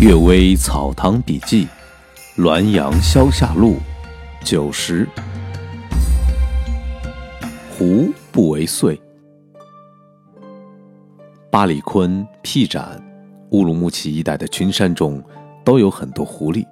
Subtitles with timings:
[0.02, 1.68] 《岳微草堂笔记》，
[2.42, 3.76] 滦阳消夏录，
[4.42, 5.06] 九十。
[7.70, 8.98] 狐不为祟。
[11.50, 12.98] 巴里坤、辟展、
[13.50, 15.22] 乌鲁木齐一带的群山中
[15.62, 16.66] 都有很多狐狸，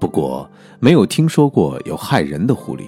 [0.00, 2.86] 不过没有听说过有害人的狐狸。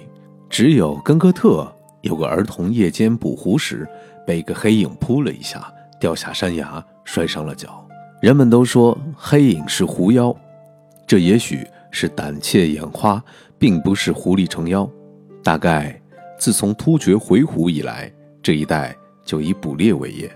[0.49, 3.87] 只有根哥特有个儿童夜间捕狐时，
[4.25, 7.84] 被一个黑影扑了一下，掉下山崖，摔伤了脚。
[8.25, 10.35] 人们都说黑影是狐妖，
[11.05, 13.23] 这也许是胆怯眼花，
[13.59, 14.89] 并不是狐狸成妖。
[15.43, 16.01] 大概
[16.35, 18.11] 自从突厥回鹘以来，
[18.41, 20.27] 这一带就以捕猎为业。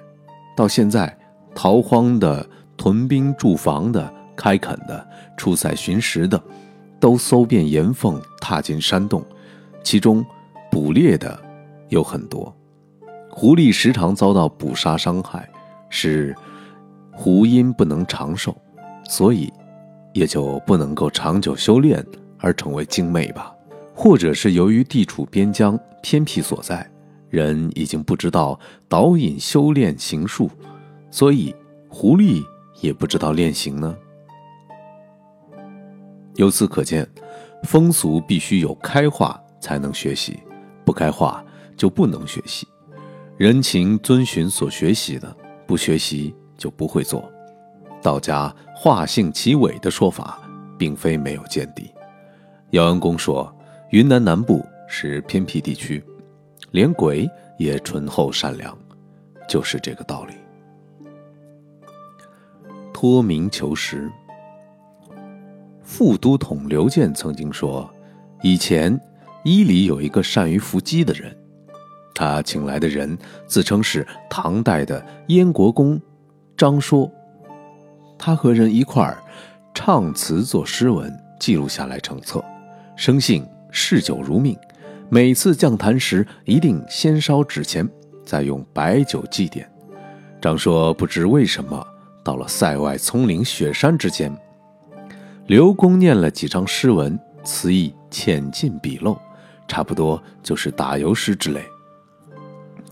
[0.55, 1.17] 到现在，
[1.55, 6.39] 逃荒的、屯兵驻防的、开垦的、出塞寻食的，
[6.99, 9.25] 都搜遍岩缝，踏进山洞。
[9.81, 10.23] 其中，
[10.69, 11.41] 捕猎的
[11.87, 12.55] 有很多。
[13.31, 15.49] 狐狸时常遭到捕杀伤害，
[15.89, 16.35] 是。
[17.21, 18.55] 狐因不能长寿，
[19.03, 19.51] 所以
[20.13, 22.03] 也就不能够长久修炼
[22.37, 23.53] 而成为精魅吧？
[23.93, 26.89] 或者是由于地处边疆偏僻所在，
[27.29, 30.49] 人已经不知道导引修炼行术，
[31.11, 31.53] 所以
[31.89, 32.41] 狐狸
[32.79, 33.93] 也不知道练行呢？
[36.35, 37.05] 由此可见，
[37.63, 40.39] 风俗必须有开化才能学习，
[40.85, 41.43] 不开化
[41.75, 42.65] 就不能学习。
[43.35, 45.35] 人情遵循所学习的，
[45.67, 46.33] 不学习。
[46.59, 47.27] 就不会做。
[48.03, 50.39] 道家化性其伪的说法，
[50.77, 51.91] 并非没有见地。
[52.71, 53.51] 姚安公说，
[53.89, 56.03] 云南南部是偏僻地区，
[56.69, 58.77] 连鬼也醇厚善良，
[59.47, 60.33] 就是这个道理。
[62.93, 64.11] 托名求实。
[65.81, 67.89] 副都统刘健曾经说，
[68.43, 68.99] 以前
[69.43, 71.35] 伊犁有一个善于伏击的人，
[72.13, 75.99] 他请来的人自称是唐代的燕国公。
[76.59, 77.09] 张说，
[78.17, 79.23] 他和人一块儿
[79.73, 81.09] 唱词作诗文，
[81.39, 82.43] 记录下来成册。
[82.97, 84.57] 生性嗜酒如命，
[85.07, 87.89] 每次讲坛时一定先烧纸钱，
[88.25, 89.65] 再用白酒祭奠。
[90.41, 91.81] 张说不知为什么，
[92.25, 94.37] 到了塞外丛林雪山之间，
[95.47, 99.17] 刘公念了几张诗文，词意浅近笔漏，
[99.65, 101.63] 差不多就是打油诗之类。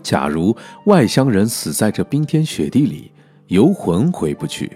[0.02, 3.12] 假如外乡人死在这冰天雪地里，
[3.48, 4.70] 游魂回不去，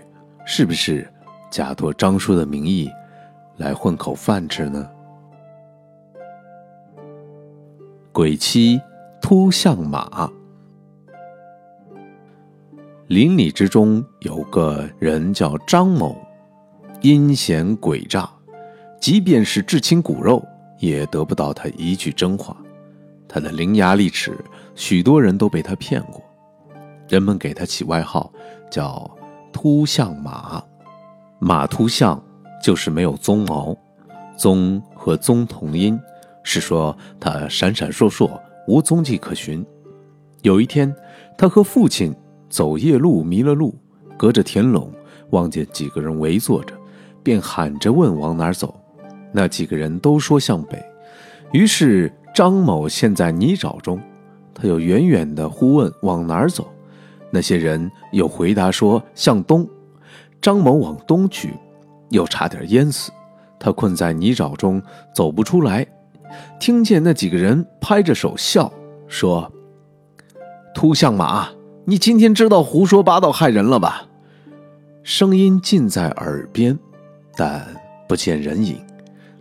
[0.46, 1.06] 是不是
[1.50, 2.90] 假托张叔的名义
[3.58, 4.88] 来混口饭吃呢？
[8.12, 8.80] 鬼妻
[9.20, 10.30] 突相马，
[13.08, 16.16] 邻里之中有个人叫张某，
[17.02, 18.26] 阴险诡诈，
[18.98, 20.42] 即便是至亲骨肉，
[20.78, 22.56] 也得不到他一句真话。
[23.28, 24.34] 他的伶牙俐齿，
[24.74, 26.22] 许多人都被他骗过。
[27.08, 28.32] 人们给他起外号，
[28.72, 29.08] 叫
[29.52, 30.64] “秃象马”。
[31.38, 32.20] 马秃象
[32.64, 33.76] 就是没有鬃毛，
[34.38, 36.00] 鬃和鬃同音，
[36.42, 39.64] 是说它闪闪烁烁，无踪迹可寻。
[40.40, 40.92] 有一天，
[41.36, 42.14] 他和父亲
[42.48, 43.78] 走夜路迷了路，
[44.16, 44.90] 隔着田垄
[45.30, 46.74] 望见几个人围坐着，
[47.22, 48.74] 便喊着问往哪走。
[49.32, 50.82] 那几个人都说向北，
[51.52, 54.00] 于是张某陷在泥沼中，
[54.54, 56.66] 他又远远地呼问往哪儿走。
[57.32, 59.66] 那些人又回答说向东，
[60.40, 61.54] 张某往东去，
[62.10, 63.10] 又差点淹死。
[63.58, 64.82] 他困在泥沼中
[65.14, 65.86] 走不出来，
[66.60, 68.70] 听见那几个人拍着手笑
[69.08, 69.50] 说
[70.74, 71.48] ：“秃象马，
[71.86, 74.06] 你今天知道胡说八道害人了吧？”
[75.02, 76.78] 声音近在耳边，
[77.36, 77.66] 但
[78.08, 78.80] 不见人影。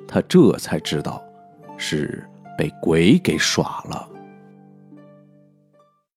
[0.08, 1.22] 他这才知道，
[1.78, 2.28] 是
[2.58, 4.08] 被鬼给耍了。